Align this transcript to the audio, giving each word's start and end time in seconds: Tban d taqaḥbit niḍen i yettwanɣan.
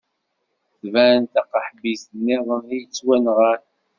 Tban 0.81 1.21
d 1.23 1.27
taqaḥbit 1.33 2.03
niḍen 2.25 2.65
i 2.75 2.79
yettwanɣan. 2.81 3.61